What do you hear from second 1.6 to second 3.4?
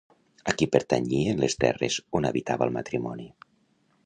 terres on habitava el matrimoni?